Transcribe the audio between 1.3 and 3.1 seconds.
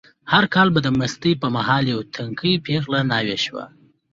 په مهال یوه تنکۍ پېغله